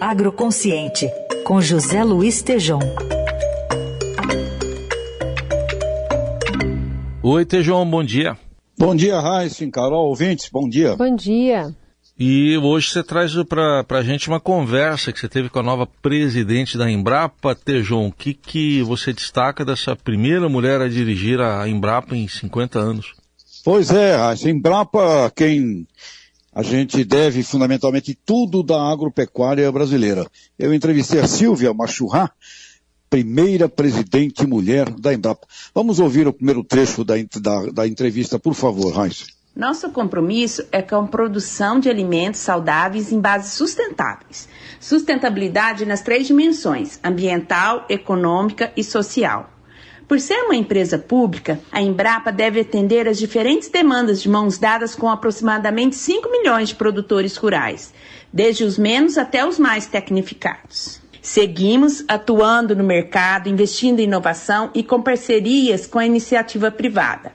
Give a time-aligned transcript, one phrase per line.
[0.00, 1.10] Agroconsciente,
[1.44, 2.78] com José Luiz Tejom.
[7.20, 8.38] Oi, Tejom, bom dia.
[8.78, 10.94] Bom dia, Raíssa, Carol, ouvintes, bom dia.
[10.94, 11.74] Bom dia.
[12.16, 15.84] E hoje você traz para a gente uma conversa que você teve com a nova
[15.84, 18.06] presidente da Embrapa, Tejon.
[18.06, 23.14] O que, que você destaca dessa primeira mulher a dirigir a Embrapa em 50 anos?
[23.64, 25.86] Pois é, a Embrapa, quem
[26.58, 30.26] a gente deve fundamentalmente tudo da agropecuária brasileira.
[30.58, 32.32] Eu entrevistei a Silvia Machurra,
[33.08, 35.46] primeira presidente mulher da Embrapa.
[35.72, 39.26] Vamos ouvir o primeiro trecho da, da, da entrevista, por favor, Raíssa.
[39.54, 44.48] Nosso compromisso é com a produção de alimentos saudáveis em bases sustentáveis.
[44.80, 49.48] Sustentabilidade nas três dimensões: ambiental, econômica e social.
[50.08, 54.94] Por ser uma empresa pública, a Embrapa deve atender às diferentes demandas de mãos dadas
[54.94, 57.92] com aproximadamente 5 milhões de produtores rurais,
[58.32, 60.98] desde os menos até os mais tecnificados.
[61.20, 67.30] Seguimos atuando no mercado, investindo em inovação e com parcerias com a iniciativa privada.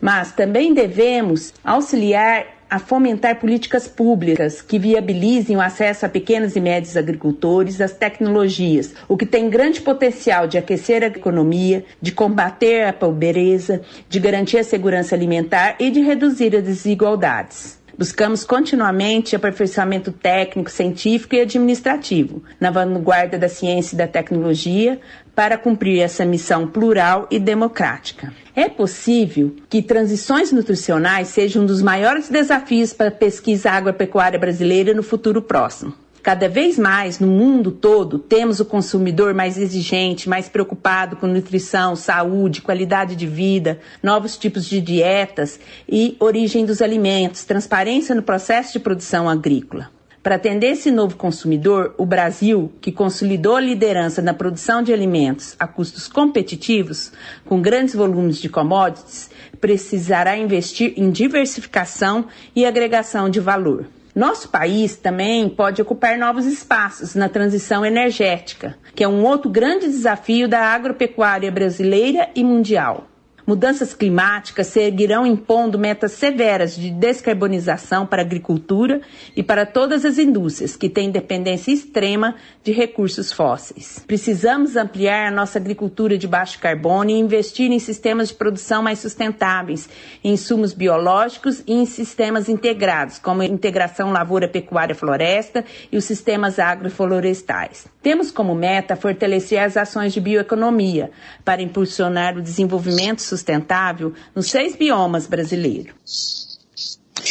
[0.00, 6.60] Mas também devemos auxiliar a fomentar políticas públicas que viabilizem o acesso a pequenos e
[6.60, 12.86] médios agricultores às tecnologias, o que tem grande potencial de aquecer a economia, de combater
[12.86, 17.83] a pobreza, de garantir a segurança alimentar e de reduzir as desigualdades.
[17.96, 25.00] Buscamos continuamente aperfeiçoamento técnico, científico e administrativo, na vanguarda da ciência e da tecnologia,
[25.34, 28.32] para cumprir essa missão plural e democrática.
[28.54, 34.92] É possível que transições nutricionais sejam um dos maiores desafios para a pesquisa agropecuária brasileira
[34.92, 36.03] no futuro próximo.
[36.24, 41.94] Cada vez mais no mundo todo temos o consumidor mais exigente, mais preocupado com nutrição,
[41.94, 48.72] saúde, qualidade de vida, novos tipos de dietas e origem dos alimentos, transparência no processo
[48.72, 49.90] de produção agrícola.
[50.22, 55.54] Para atender esse novo consumidor, o Brasil, que consolidou a liderança na produção de alimentos
[55.58, 57.12] a custos competitivos,
[57.44, 59.28] com grandes volumes de commodities,
[59.60, 62.24] precisará investir em diversificação
[62.56, 63.84] e agregação de valor.
[64.14, 69.86] Nosso país também pode ocupar novos espaços na transição energética, que é um outro grande
[69.86, 73.08] desafio da agropecuária brasileira e mundial.
[73.46, 79.02] Mudanças climáticas seguirão impondo metas severas de descarbonização para a agricultura
[79.36, 84.02] e para todas as indústrias que têm dependência extrema de recursos fósseis.
[84.06, 89.00] Precisamos ampliar a nossa agricultura de baixo carbono e investir em sistemas de produção mais
[89.00, 89.90] sustentáveis,
[90.22, 97.86] em insumos biológicos e em sistemas integrados, como a integração lavoura-pecuária-floresta e os sistemas agroflorestais.
[98.02, 101.10] Temos como meta fortalecer as ações de bioeconomia
[101.44, 105.94] para impulsionar o desenvolvimento sustentável nos seis biomas brasileiros.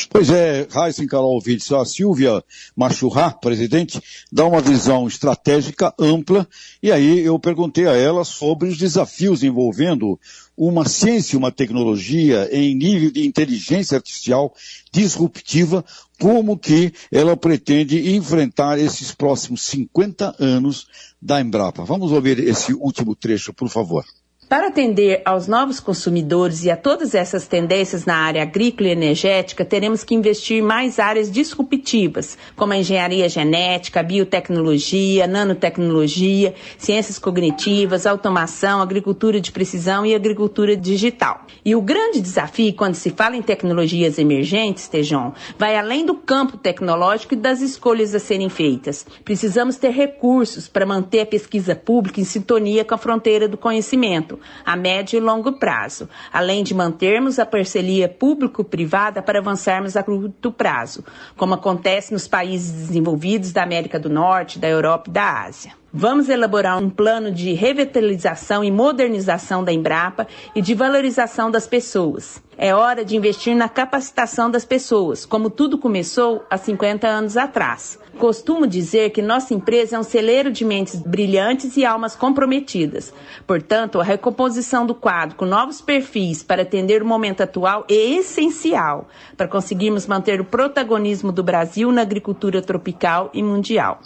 [0.09, 2.44] Pois é, Raíssa Carol ouvintes, a Silvia
[2.75, 6.47] Machurra, presidente, dá uma visão estratégica ampla,
[6.81, 10.19] e aí eu perguntei a ela sobre os desafios envolvendo
[10.58, 14.53] uma ciência, uma tecnologia em nível de inteligência artificial
[14.91, 15.84] disruptiva,
[16.20, 20.88] como que ela pretende enfrentar esses próximos 50 anos
[21.22, 21.84] da Embrapa.
[21.84, 24.06] Vamos ouvir esse último trecho, por favor.
[24.53, 29.66] Para atender aos novos consumidores e a todas essas tendências na área agrícola e energética,
[29.66, 38.80] teremos que investir mais áreas disruptivas, como a engenharia genética, biotecnologia, nanotecnologia, ciências cognitivas, automação,
[38.80, 41.47] agricultura de precisão e agricultura digital.
[41.66, 46.58] E o grande desafio quando se fala em tecnologias emergentes, Tejon, vai além do campo
[46.58, 49.03] tecnológico e das escolhas a serem feitas.
[49.25, 54.42] Precisamos ter recursos para manter a pesquisa pública em sintonia com a fronteira do conhecimento
[54.65, 60.51] a médio e longo prazo, além de mantermos a parceria público-privada para avançarmos a curto
[60.51, 61.03] prazo,
[61.35, 65.82] como acontece nos países desenvolvidos da América do Norte, da Europa e da Ásia.
[65.95, 72.41] Vamos elaborar um plano de revitalização e modernização da Embrapa e de valorização das pessoas.
[72.57, 77.99] É hora de investir na capacitação das pessoas, como tudo começou há 50 anos atrás.
[78.17, 83.13] Costumo dizer que nossa empresa é um celeiro de mentes brilhantes e almas comprometidas.
[83.46, 89.07] Portanto, a recomposição do quadro com novos perfis para atender o momento atual é essencial
[89.37, 93.99] para conseguirmos manter o protagonismo do Brasil na agricultura tropical e mundial.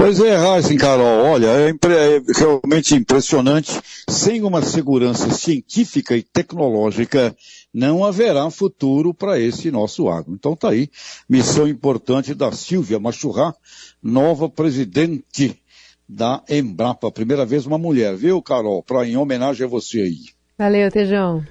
[0.00, 3.78] Pois é, Heisen, Carol, olha, é, é, realmente impressionante.
[4.08, 7.36] Sem uma segurança científica e tecnológica,
[7.72, 10.32] não haverá futuro para esse nosso agro.
[10.32, 10.88] Então tá aí,
[11.28, 13.54] missão importante da Silvia Machurra,
[14.02, 15.60] nova presidente
[16.08, 17.12] da Embrapa.
[17.12, 18.82] Primeira vez uma mulher, viu, Carol?
[18.82, 20.20] Pra, em homenagem a você aí.
[20.56, 21.44] Valeu, Tejão.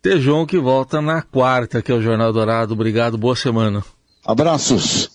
[0.00, 2.72] Tejão que volta na quarta, que é o Jornal Dourado.
[2.72, 3.84] Obrigado, boa semana.
[4.24, 5.10] Abraços.